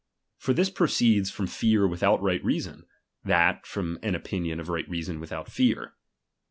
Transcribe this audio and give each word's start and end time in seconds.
For 0.39 0.55
this 0.55 0.71
proceeds 0.71 1.29
from 1.29 1.45
fear 1.45 1.87
without 1.87 2.23
right 2.23 2.43
reason; 2.43 2.87
that, 3.23 3.67
from 3.67 3.99
an 4.01 4.15
opinion 4.15 4.59
of 4.59 4.67
right 4.67 4.89
reason 4.89 5.19
without 5.19 5.47
fear. 5.51 5.93